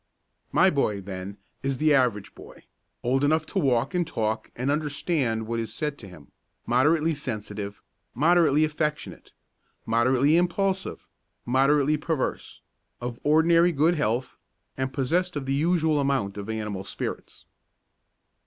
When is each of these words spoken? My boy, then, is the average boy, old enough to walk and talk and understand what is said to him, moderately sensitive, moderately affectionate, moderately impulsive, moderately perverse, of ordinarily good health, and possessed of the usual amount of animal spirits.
My 0.51 0.71
boy, 0.71 0.99
then, 0.99 1.37
is 1.61 1.77
the 1.77 1.93
average 1.93 2.33
boy, 2.33 2.65
old 3.03 3.23
enough 3.23 3.45
to 3.45 3.59
walk 3.59 3.93
and 3.93 4.07
talk 4.07 4.49
and 4.55 4.71
understand 4.71 5.45
what 5.45 5.59
is 5.59 5.71
said 5.71 5.99
to 5.99 6.07
him, 6.07 6.31
moderately 6.65 7.13
sensitive, 7.13 7.83
moderately 8.15 8.65
affectionate, 8.65 9.31
moderately 9.85 10.37
impulsive, 10.37 11.07
moderately 11.45 11.97
perverse, 11.97 12.61
of 12.99 13.19
ordinarily 13.23 13.71
good 13.73 13.93
health, 13.93 14.37
and 14.75 14.91
possessed 14.91 15.35
of 15.35 15.45
the 15.45 15.53
usual 15.53 15.99
amount 15.99 16.35
of 16.35 16.49
animal 16.49 16.83
spirits. 16.83 17.45